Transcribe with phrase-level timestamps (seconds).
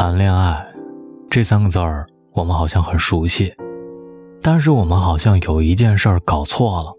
[0.00, 0.64] 谈恋爱，
[1.28, 3.52] 这三个字儿我们好像很熟悉，
[4.40, 6.94] 但是我们好像有一件事儿搞错了。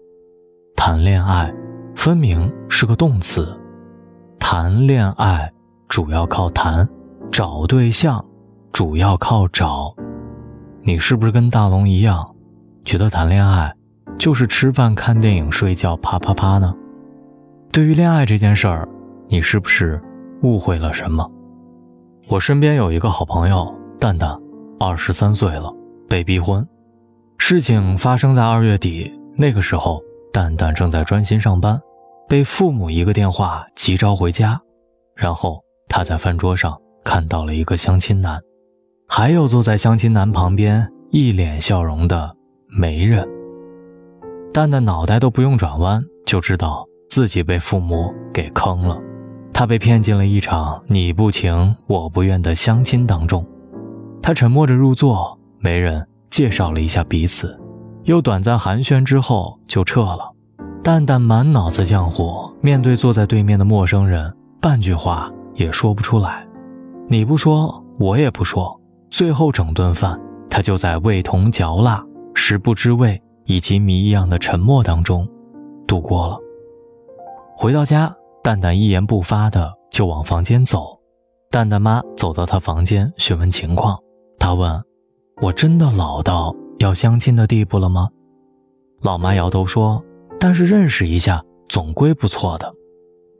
[0.76, 1.50] 谈恋爱，
[1.96, 3.58] 分明是个动词。
[4.38, 5.50] 谈恋爱
[5.88, 6.86] 主要靠谈，
[7.32, 8.22] 找对象
[8.70, 9.94] 主要靠找。
[10.82, 12.30] 你是不是跟大龙一样，
[12.84, 13.74] 觉得谈恋爱
[14.18, 16.74] 就是吃饭、看电影、睡觉、啪啪啪呢？
[17.72, 18.86] 对于恋爱这件事儿，
[19.26, 19.98] 你是不是
[20.42, 21.26] 误会了什么？
[22.30, 24.38] 我身边有一个好朋友蛋蛋，
[24.78, 25.68] 二十三岁了，
[26.08, 26.64] 被逼婚。
[27.38, 30.00] 事情发生在二月底，那个时候
[30.32, 31.76] 蛋蛋正在专心上班，
[32.28, 34.60] 被父母一个电话急召回家。
[35.16, 38.40] 然后他在饭桌上看到了一个相亲男，
[39.08, 42.32] 还有坐在相亲男旁边一脸笑容的
[42.68, 43.28] 媒人。
[44.54, 48.96] 蛋蛋脑袋都不用转弯，就知道自己被父母给坑了。
[49.60, 53.44] 他被骗进了一场你不情我不愿的相亲当中，
[54.22, 57.60] 他沉默着入座，媒人介绍了一下彼此，
[58.04, 60.32] 又短暂寒暄之后就撤了。
[60.82, 66.48] 蛋蛋满脑子浆糊，面对坐在对面的陌生人，半句话也说不出来。
[67.06, 68.80] 你不说，我也不说，
[69.10, 72.02] 最后整顿饭，他就在味同嚼蜡、
[72.32, 75.28] 食不知味以及谜一样的沉默当中
[75.86, 76.38] 度过了。
[77.54, 78.10] 回到家。
[78.42, 80.98] 蛋蛋一言不发的就往房间走，
[81.50, 83.98] 蛋蛋妈走到他房间询问情况。
[84.38, 84.82] 他问
[85.42, 88.08] ：“我真的老到要相亲的地步了吗？”
[89.02, 90.02] 老妈摇头说
[90.40, 92.72] ：“但是认识一下总归不错的。”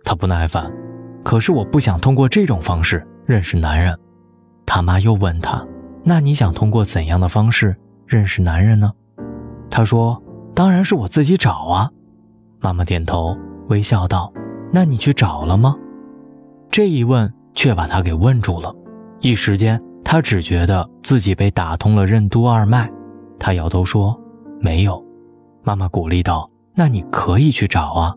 [0.05, 0.71] 他不耐烦
[1.25, 3.99] ：“可是我不想通过这种方式认识男人。”
[4.67, 5.67] 他妈又问他
[6.05, 7.75] ：“那你想通过怎样的方式
[8.07, 8.93] 认识男人呢？”
[9.71, 10.23] 他说
[10.55, 11.91] ：“当然是我自己找啊。”
[12.61, 13.35] 妈妈点头
[13.69, 14.31] 微笑道。
[14.73, 15.77] 那你去找了吗？
[16.71, 18.75] 这一问却把他给问住了，
[19.21, 22.91] 一时间他只觉得自己被打通了任督二脉。
[23.39, 24.19] 他摇头说
[24.61, 25.05] ：“没有。”
[25.65, 28.15] 妈妈鼓励道：“那你可以去找啊。”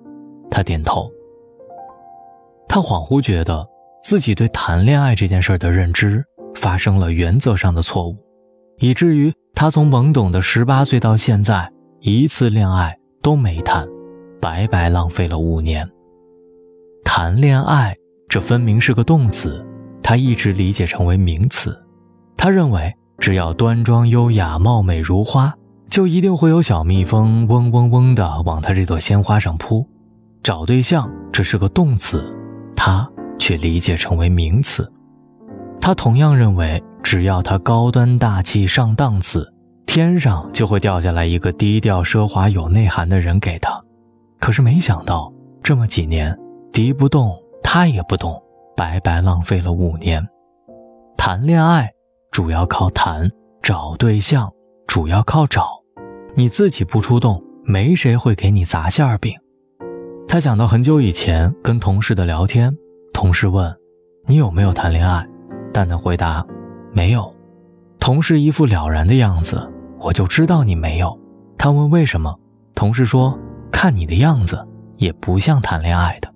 [0.51, 1.09] 他点头。
[2.67, 3.67] 他恍惚觉得
[4.03, 6.23] 自己对谈恋爱这件事的认知
[6.55, 8.15] 发生了原则上的错误，
[8.77, 13.87] 以至于他从懵懂的十八岁到现在一次恋爱都没谈，
[14.39, 15.89] 白白浪费了五年。
[17.03, 17.95] 谈恋爱，
[18.27, 19.65] 这分明是个动词，
[20.01, 21.77] 他一直理解成为名词。
[22.35, 25.53] 他认为，只要端庄优雅、貌美如花，
[25.89, 29.87] 就一定会有小蜜蜂嗡嗡嗡地往他这朵鲜花上扑。
[30.41, 32.35] 找对象，这是个动词，
[32.75, 34.91] 他却理解成为名词。
[35.79, 39.47] 他同样认为，只要他高端大气上档次，
[39.85, 43.79] 天上就会掉下来一个低调奢华有内涵的人给他。
[44.39, 45.31] 可是没想到，
[45.61, 46.37] 这么几年。
[46.73, 48.41] 敌不动，他也不动，
[48.75, 50.27] 白白浪费了五年。
[51.15, 51.87] 谈恋爱
[52.31, 53.29] 主要靠谈，
[53.61, 54.51] 找对象
[54.87, 55.69] 主要靠找。
[56.33, 59.35] 你自己不出动，没谁会给你砸馅儿饼。
[60.27, 62.75] 他想到很久以前跟同事的聊天，
[63.13, 63.71] 同事问
[64.25, 65.23] ：“你有没有谈恋爱？”
[65.71, 66.43] 蛋蛋回答
[66.91, 67.31] ：“没有。”
[68.01, 71.15] 同事一副了然的样子，我就知道你没有。
[71.55, 72.35] 他问为什么，
[72.73, 73.37] 同事说
[73.71, 74.67] ：“看你的样子，
[74.97, 76.27] 也不像谈恋爱的。”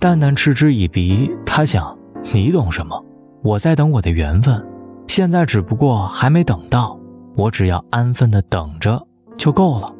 [0.00, 1.96] 蛋蛋嗤之以鼻，他想
[2.32, 3.04] ：“你懂什么？
[3.42, 4.64] 我在等我的缘分，
[5.08, 6.96] 现在只不过还没等到，
[7.34, 9.04] 我只要安分的等着
[9.36, 9.92] 就够了。”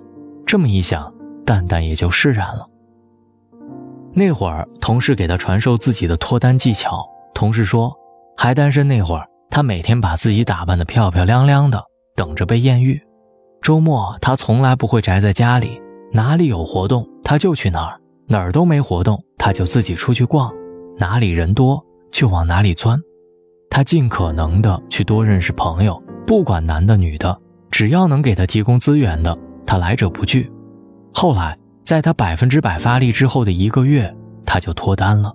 [0.47, 1.13] 这么一想，
[1.45, 2.65] 蛋蛋也就释然了。
[4.13, 7.05] 那会儿，同事给他传授自己的脱单技巧。
[7.35, 7.93] 同事说，
[8.37, 11.83] 还单身那会儿，他每天把自己打扮得漂漂亮亮的，
[12.15, 13.01] 等着被艳遇。
[13.61, 15.83] 周末，他从来不会宅在家里，
[16.13, 18.01] 哪里有活动他就去哪儿。
[18.29, 20.51] 哪儿都没活动，他就自己出去逛；
[20.99, 23.01] 哪里人多就往哪里钻。
[23.71, 27.39] 他尽可能的去多认识朋友，不管男的女的，
[27.71, 30.51] 只要能给他提供资源的，他来者不拒。
[31.13, 34.13] 后来，在他百分之百发力之后的一个月，
[34.45, 35.33] 他就脱单了。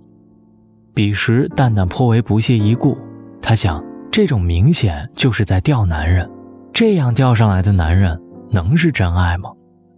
[0.94, 2.98] 彼时，蛋蛋颇为不屑一顾，
[3.42, 6.30] 他想，这种明显就是在钓男人，
[6.74, 9.50] 这样钓上来的男人能是真爱吗？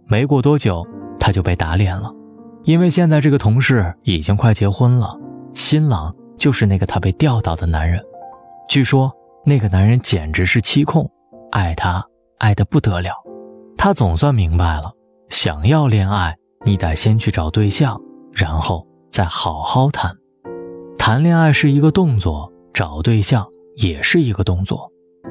[0.06, 0.86] 没过多久，
[1.18, 2.10] 他就被打脸了。
[2.66, 5.16] 因为现在这个同事已经快结婚了，
[5.54, 8.02] 新郎就是那个他被钓到的男人。
[8.68, 9.12] 据说
[9.44, 11.08] 那个男人简直是七控，
[11.52, 12.04] 爱他
[12.38, 13.12] 爱得不得了。
[13.78, 14.92] 他总算明白了，
[15.28, 17.96] 想要恋爱，你得先去找对象，
[18.32, 20.12] 然后再好好谈。
[20.98, 23.46] 谈恋爱是一个动作，找对象
[23.76, 24.90] 也是一个动作。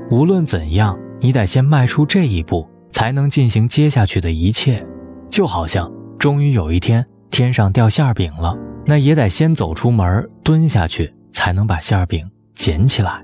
[0.09, 4.87] 无论怎样，你得先迈出这一步，才能进行接下去的一切。
[5.29, 7.05] 就好像终于有一天。
[7.30, 8.56] 天上掉馅饼了，
[8.86, 13.22] 那也得先走出门，蹲下去才能把馅饼捡起来。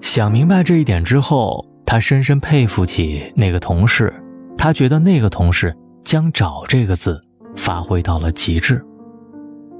[0.00, 4.12] 想明白这一点之后，他深深佩服起那个同事。
[4.58, 5.74] 他觉得那个同事
[6.04, 7.18] 将“找”这个字
[7.56, 8.84] 发挥到了极致。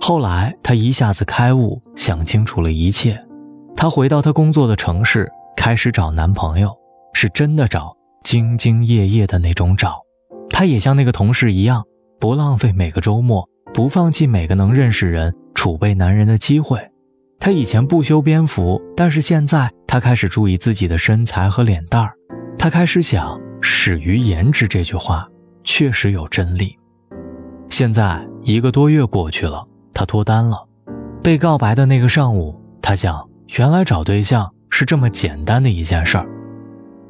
[0.01, 3.23] 后来，他一下子开悟，想清楚了一切。
[3.77, 6.75] 他回到他工作的城市，开始找男朋友，
[7.13, 7.95] 是真的找，
[8.25, 10.01] 兢兢业业的那种找。
[10.49, 11.85] 他也像那个同事一样，
[12.21, 16.79] 不浪费每个周末，不放弃每个能认识人、储备男人的机会。
[17.41, 22.13] 他以前不修边幅，但是现在他开始注意自己的身材和脸蛋儿。
[22.59, 23.41] 他开始想。
[23.63, 25.29] 始于颜值这句话
[25.65, 26.75] 确实有真理。
[27.69, 29.63] 现在一个多月过去了，
[29.93, 30.67] 他脱单了。
[31.23, 33.23] 被告白的那个上午，他想，
[33.59, 36.27] 原来找对象是这么简单的一件事儿。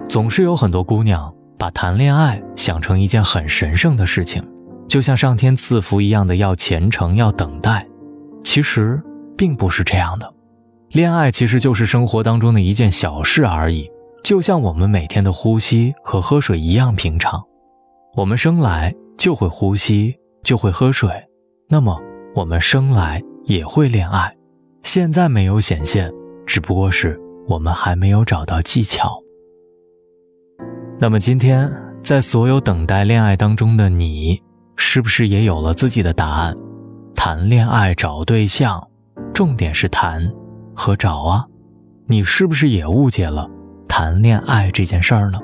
[0.08, 4.44] 总是有很多姑娘把谈恋爱想成一件很神圣的事情，
[4.90, 7.86] 就像上天赐福一样的要虔诚、要等待。
[8.42, 9.00] 其实
[9.38, 10.28] 并不是这样的，
[10.88, 13.88] 恋爱其实就是生活当中的一件小事而已。
[14.24, 17.40] 就像我们每天的呼吸和喝水一样平常，
[18.16, 21.08] 我们生来就会呼吸，就会喝水，
[21.68, 21.96] 那么
[22.34, 24.34] 我们生来也会恋爱。
[24.82, 26.10] 现在没有显现，
[26.44, 27.16] 只不过是
[27.46, 29.22] 我们还没有找到技巧。
[30.98, 31.70] 那么今天，
[32.02, 34.42] 在所有等待恋爱当中的你，
[34.82, 36.56] 是不是也有了自己的答案？
[37.14, 38.82] 谈恋爱找对象，
[39.34, 40.26] 重点是谈
[40.74, 41.46] 和找啊，
[42.06, 43.46] 你是不是也误解了？
[43.86, 45.38] 谈恋爱这件事儿呢？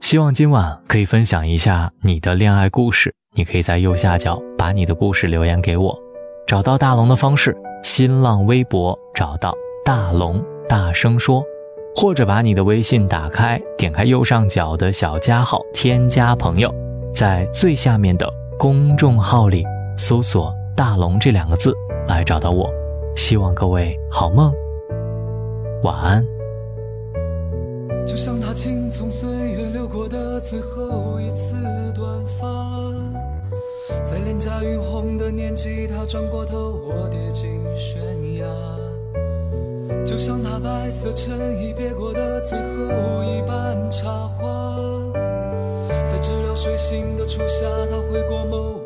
[0.00, 3.12] 希望今晚可以分享一下你的恋爱故事。
[3.34, 5.98] 你可以在右下角把你的故事留言给我。
[6.46, 9.52] 找到大龙的方式：新浪微博找到
[9.84, 11.44] 大龙，大声说，
[11.94, 16.72] 或者把你的微信打开，点开右上角的小加号，添加朋友，
[17.14, 18.26] 在最下面的
[18.58, 19.64] 公众号里
[19.98, 21.74] 搜索“大龙”这两个字
[22.08, 22.70] 来找到我。
[23.16, 24.52] 希望各位好梦。
[25.82, 26.24] 晚安。
[28.06, 31.54] 就像他青葱岁月流过的最后一次
[31.94, 32.46] 短发，
[34.02, 38.00] 在脸颊晕红的年纪，他转过头，我跌进悬
[38.38, 38.46] 崖。
[40.04, 44.76] 就像那白色衬衣别过的最后一瓣茶花，
[46.04, 48.80] 在知了睡醒的初夏，他回过眸，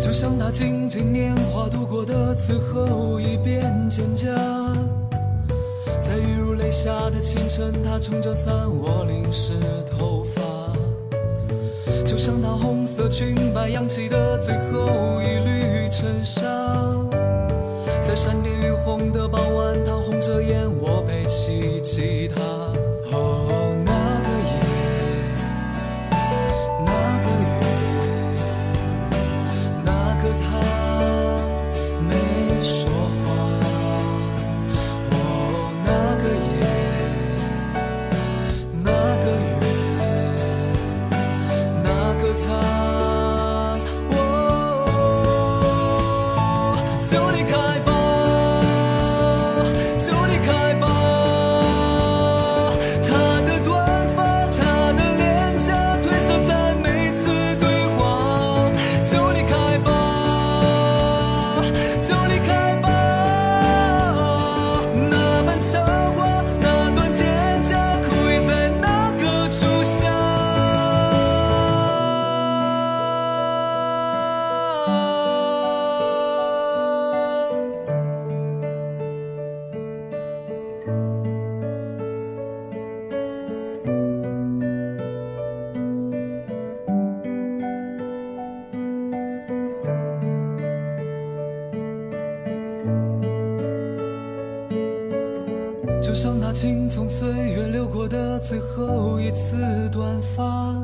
[0.00, 4.32] 就像那静静年华度过的最后一遍蒹葭，
[6.00, 9.54] 在雨如泪下的清晨，他撑着伞，我淋湿
[9.90, 10.42] 头发。
[12.06, 16.40] 就像那红色裙摆扬起的最后一缕尘沙，
[18.00, 19.77] 在闪电与红的傍晚，
[47.08, 47.67] soon it comes.
[96.20, 99.54] 像那青葱岁月流过的最后一次
[99.92, 100.74] 短发，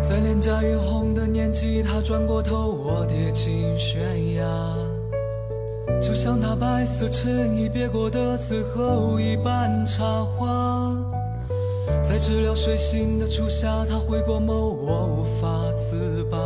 [0.00, 4.44] 在脸颊晕红的年纪，他转过头，我跌进悬崖。
[6.02, 10.96] 就像那白色衬衣别过的最后一瓣茶花，
[12.02, 16.38] 在知了睡醒的初夏，他回过眸，我无法自拔。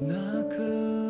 [0.00, 0.14] 那
[0.44, 1.07] 个。